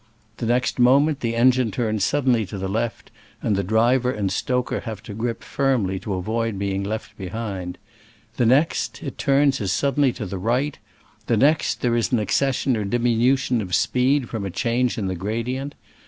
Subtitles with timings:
[0.37, 4.79] The next moment the engine turns sud denly to the left, and driver and stoker
[4.79, 7.77] have to grip firmly to avoid being left behind;
[8.37, 10.79] the next, it turns as suddenly to the right;
[11.27, 15.05] the next, there is an ac cession or diminution of speed from a change in
[15.05, 15.75] the gradient.